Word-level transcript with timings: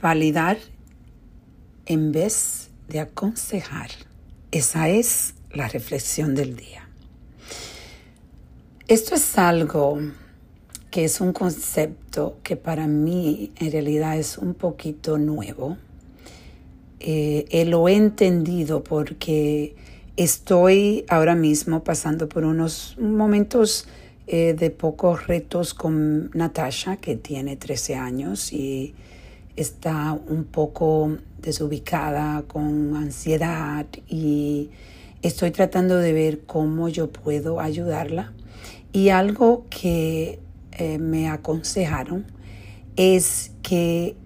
validar 0.00 0.58
en 1.86 2.12
vez 2.12 2.70
de 2.88 3.00
aconsejar. 3.00 3.90
Esa 4.50 4.88
es 4.88 5.34
la 5.52 5.68
reflexión 5.68 6.34
del 6.34 6.56
día. 6.56 6.88
Esto 8.86 9.14
es 9.14 9.38
algo 9.38 9.98
que 10.90 11.04
es 11.04 11.20
un 11.20 11.32
concepto 11.32 12.38
que 12.42 12.56
para 12.56 12.86
mí 12.86 13.52
en 13.56 13.72
realidad 13.72 14.18
es 14.18 14.38
un 14.38 14.54
poquito 14.54 15.18
nuevo. 15.18 15.76
Eh, 17.00 17.64
lo 17.66 17.88
he 17.88 17.96
entendido 17.96 18.84
porque 18.84 19.74
estoy 20.16 21.04
ahora 21.08 21.34
mismo 21.34 21.82
pasando 21.82 22.28
por 22.28 22.44
unos 22.44 22.96
momentos 23.00 23.86
eh, 24.26 24.54
de 24.54 24.70
pocos 24.70 25.26
retos 25.26 25.74
con 25.74 26.30
Natasha, 26.32 26.96
que 26.96 27.16
tiene 27.16 27.56
13 27.56 27.96
años 27.96 28.52
y 28.52 28.94
está 29.56 30.12
un 30.12 30.44
poco 30.44 31.16
desubicada 31.38 32.42
con 32.42 32.96
ansiedad 32.96 33.86
y 34.08 34.70
estoy 35.22 35.50
tratando 35.50 35.96
de 35.96 36.12
ver 36.12 36.40
cómo 36.46 36.88
yo 36.88 37.10
puedo 37.10 37.60
ayudarla. 37.60 38.32
Y 38.92 39.08
algo 39.08 39.66
que 39.70 40.38
eh, 40.72 40.98
me 40.98 41.28
aconsejaron 41.28 42.26
es 42.96 43.52
que 43.62 44.16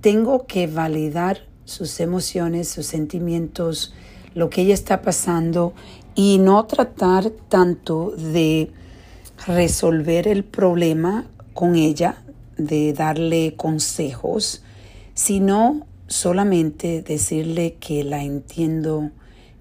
tengo 0.00 0.46
que 0.46 0.66
validar 0.66 1.46
sus 1.64 2.00
emociones, 2.00 2.68
sus 2.68 2.86
sentimientos, 2.86 3.94
lo 4.34 4.50
que 4.50 4.62
ella 4.62 4.74
está 4.74 5.02
pasando 5.02 5.72
y 6.14 6.38
no 6.38 6.66
tratar 6.66 7.30
tanto 7.48 8.10
de 8.10 8.70
resolver 9.46 10.28
el 10.28 10.44
problema 10.44 11.26
con 11.52 11.74
ella, 11.74 12.22
de 12.56 12.92
darle 12.92 13.54
consejos, 13.56 14.62
sino 15.14 15.86
solamente 16.06 17.02
decirle 17.02 17.76
que 17.80 18.04
la 18.04 18.22
entiendo, 18.22 19.10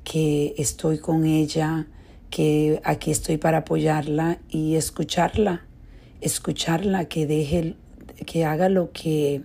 que 0.03 0.53
estoy 0.57 0.97
con 0.97 1.25
ella, 1.25 1.87
que 2.29 2.81
aquí 2.83 3.11
estoy 3.11 3.37
para 3.37 3.59
apoyarla 3.59 4.39
y 4.49 4.75
escucharla, 4.75 5.65
escucharla, 6.19 7.05
que 7.05 7.27
deje, 7.27 7.75
que 8.25 8.45
haga 8.45 8.69
lo 8.69 8.91
que, 8.91 9.43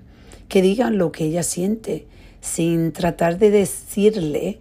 que 0.48 0.62
diga 0.62 0.90
lo 0.90 1.12
que 1.12 1.26
ella 1.26 1.42
siente, 1.42 2.06
sin 2.40 2.92
tratar 2.92 3.38
de 3.38 3.50
decirle 3.50 4.58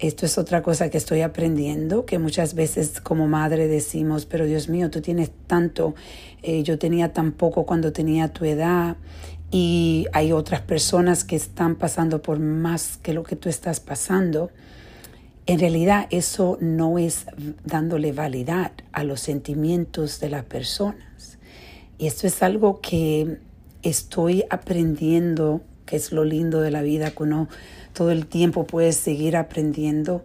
esto 0.00 0.24
es 0.24 0.38
otra 0.38 0.62
cosa 0.62 0.88
que 0.88 0.96
estoy 0.96 1.20
aprendiendo, 1.20 2.06
que 2.06 2.18
muchas 2.18 2.54
veces 2.54 3.00
como 3.00 3.28
madre 3.28 3.68
decimos, 3.68 4.24
pero 4.24 4.46
Dios 4.46 4.68
mío, 4.68 4.90
tú 4.90 5.02
tienes 5.02 5.30
tanto, 5.46 5.94
eh, 6.42 6.62
yo 6.62 6.78
tenía 6.78 7.12
tan 7.12 7.32
poco 7.32 7.66
cuando 7.66 7.92
tenía 7.92 8.32
tu 8.32 8.46
edad 8.46 8.96
y 9.50 10.06
hay 10.12 10.32
otras 10.32 10.62
personas 10.62 11.24
que 11.24 11.36
están 11.36 11.76
pasando 11.76 12.22
por 12.22 12.38
más 12.38 12.96
que 12.96 13.12
lo 13.12 13.24
que 13.24 13.36
tú 13.36 13.48
estás 13.48 13.80
pasando. 13.80 14.50
En 15.46 15.58
realidad 15.58 16.06
eso 16.10 16.56
no 16.60 16.98
es 16.98 17.26
dándole 17.64 18.12
validad 18.12 18.72
a 18.92 19.04
los 19.04 19.20
sentimientos 19.20 20.18
de 20.20 20.30
las 20.30 20.44
personas. 20.44 21.38
Y 21.98 22.06
esto 22.06 22.26
es 22.26 22.42
algo 22.42 22.80
que 22.80 23.38
estoy 23.82 24.44
aprendiendo, 24.48 25.60
que 25.90 25.96
es 25.96 26.12
lo 26.12 26.24
lindo 26.24 26.60
de 26.60 26.70
la 26.70 26.82
vida, 26.82 27.10
que 27.10 27.24
uno 27.24 27.48
todo 27.92 28.12
el 28.12 28.26
tiempo 28.26 28.64
puedes 28.64 28.94
seguir 28.96 29.36
aprendiendo, 29.36 30.24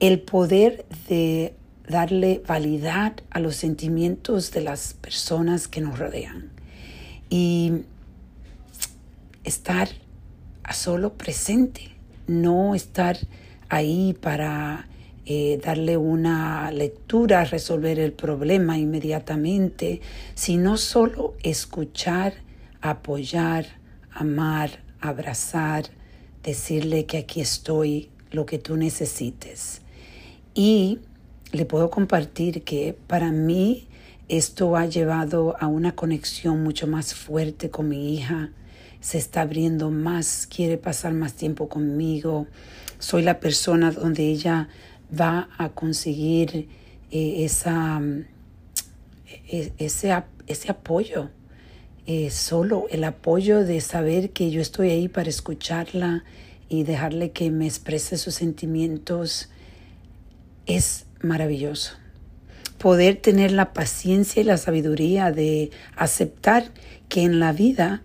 el 0.00 0.20
poder 0.20 0.86
de 1.08 1.54
darle 1.86 2.42
validad 2.46 3.12
a 3.30 3.38
los 3.38 3.56
sentimientos 3.56 4.50
de 4.52 4.62
las 4.62 4.94
personas 4.94 5.68
que 5.68 5.82
nos 5.82 5.98
rodean 5.98 6.50
y 7.28 7.82
estar 9.44 9.88
solo 10.72 11.12
presente, 11.12 11.90
no 12.26 12.74
estar 12.74 13.18
ahí 13.68 14.16
para 14.18 14.88
eh, 15.26 15.60
darle 15.62 15.98
una 15.98 16.70
lectura, 16.70 17.44
resolver 17.44 17.98
el 17.98 18.12
problema 18.12 18.78
inmediatamente, 18.78 20.00
sino 20.34 20.78
solo 20.78 21.34
escuchar, 21.42 22.34
apoyar, 22.80 23.66
amar, 24.10 24.70
abrazar, 25.02 25.84
decirle 26.42 27.06
que 27.06 27.18
aquí 27.18 27.40
estoy, 27.40 28.10
lo 28.30 28.46
que 28.46 28.58
tú 28.58 28.76
necesites. 28.76 29.82
Y 30.54 31.00
le 31.52 31.66
puedo 31.66 31.90
compartir 31.90 32.62
que 32.62 32.96
para 33.06 33.30
mí 33.30 33.88
esto 34.28 34.76
ha 34.76 34.86
llevado 34.86 35.56
a 35.60 35.66
una 35.66 35.94
conexión 35.94 36.62
mucho 36.62 36.86
más 36.86 37.14
fuerte 37.14 37.70
con 37.70 37.88
mi 37.88 38.14
hija. 38.14 38.50
Se 39.00 39.18
está 39.18 39.42
abriendo 39.42 39.90
más, 39.90 40.46
quiere 40.46 40.78
pasar 40.78 41.12
más 41.12 41.34
tiempo 41.34 41.68
conmigo. 41.68 42.46
Soy 42.98 43.22
la 43.22 43.40
persona 43.40 43.90
donde 43.90 44.24
ella 44.24 44.68
va 45.18 45.48
a 45.58 45.70
conseguir 45.70 46.68
eh, 47.10 47.44
esa, 47.44 48.00
e, 49.26 49.72
ese, 49.78 50.22
ese 50.46 50.70
apoyo. 50.70 51.28
Eh, 52.06 52.30
solo 52.30 52.86
el 52.90 53.04
apoyo 53.04 53.64
de 53.64 53.80
saber 53.80 54.30
que 54.30 54.50
yo 54.50 54.60
estoy 54.60 54.90
ahí 54.90 55.08
para 55.08 55.28
escucharla 55.28 56.24
y 56.68 56.82
dejarle 56.82 57.30
que 57.30 57.50
me 57.50 57.66
exprese 57.66 58.18
sus 58.18 58.34
sentimientos 58.34 59.50
es 60.66 61.06
maravilloso. 61.20 61.94
Poder 62.78 63.16
tener 63.16 63.52
la 63.52 63.72
paciencia 63.72 64.42
y 64.42 64.44
la 64.44 64.56
sabiduría 64.56 65.30
de 65.30 65.70
aceptar 65.94 66.72
que 67.08 67.22
en 67.22 67.38
la 67.38 67.52
vida 67.52 68.02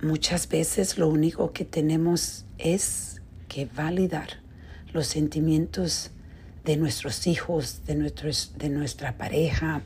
muchas 0.00 0.48
veces 0.48 0.96
lo 0.98 1.08
único 1.08 1.52
que 1.52 1.64
tenemos 1.64 2.44
es 2.58 3.22
que 3.48 3.66
validar 3.66 4.28
los 4.92 5.08
sentimientos 5.08 6.10
de 6.64 6.76
nuestros 6.76 7.26
hijos, 7.26 7.82
de, 7.86 7.94
nuestros, 7.94 8.52
de 8.58 8.68
nuestra 8.68 9.16
pareja, 9.16 9.82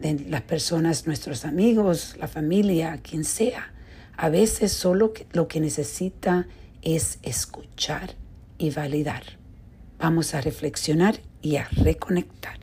de 0.00 0.24
las 0.28 0.42
personas, 0.42 1.06
nuestros 1.06 1.44
amigos, 1.44 2.16
la 2.18 2.28
familia, 2.28 2.98
quien 3.02 3.24
sea. 3.24 3.72
A 4.16 4.28
veces 4.28 4.72
solo 4.72 5.12
lo 5.32 5.46
que 5.46 5.60
necesita 5.60 6.46
es 6.82 7.18
escuchar 7.22 8.14
y 8.58 8.70
validar. 8.70 9.22
Vamos 9.98 10.34
a 10.34 10.40
reflexionar 10.40 11.20
y 11.42 11.56
a 11.56 11.68
reconectar. 11.70 12.58